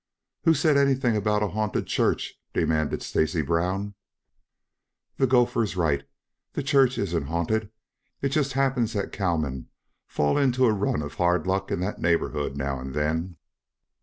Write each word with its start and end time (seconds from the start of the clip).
"Who 0.45 0.55
said 0.55 0.77
anything 0.77 1.15
about 1.15 1.43
a 1.43 1.49
haunted 1.49 1.85
church?" 1.85 2.33
demanded 2.55 3.03
Stacy 3.03 3.43
Brown. 3.43 3.93
"The 5.17 5.27
gopher 5.27 5.61
is 5.61 5.77
right. 5.77 6.03
The 6.53 6.63
church 6.63 6.97
isn't 6.97 7.27
haunted. 7.27 7.69
It 8.19 8.29
just 8.29 8.53
happens 8.53 8.93
that 8.93 9.11
cowmen 9.11 9.67
fall 10.07 10.39
into 10.39 10.65
a 10.65 10.73
run 10.73 11.03
of 11.03 11.13
hard 11.13 11.45
luck 11.45 11.69
in 11.69 11.81
that 11.81 12.01
neighborhood 12.01 12.57
now 12.57 12.79
and 12.79 12.95
then." 12.95 13.37